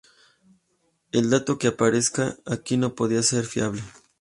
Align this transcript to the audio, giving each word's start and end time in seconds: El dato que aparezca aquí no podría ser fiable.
El 1.11 1.29
dato 1.29 1.59
que 1.59 1.67
aparezca 1.67 2.35
aquí 2.47 2.75
no 2.75 2.95
podría 2.95 3.21
ser 3.21 3.45
fiable. 3.45 3.83